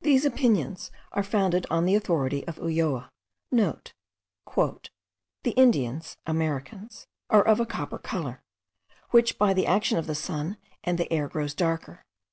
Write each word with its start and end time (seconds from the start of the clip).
These 0.00 0.24
opinions 0.24 0.90
are 1.12 1.22
founded 1.22 1.66
on 1.70 1.84
the 1.84 1.94
authority 1.94 2.44
of 2.48 2.58
Ulloa.* 2.58 3.10
(* 3.30 3.50
"The 3.52 3.92
Indians 5.54 6.16
[Americans] 6.26 7.06
are 7.30 7.46
of 7.46 7.60
a 7.60 7.66
copper 7.66 7.98
colour, 7.98 8.42
which 9.10 9.38
by 9.38 9.54
the 9.54 9.66
action 9.68 9.98
of 9.98 10.08
the 10.08 10.16
sun 10.16 10.56
and 10.82 10.98
the 10.98 11.12
air 11.12 11.28
grows 11.28 11.54
darker. 11.54 12.04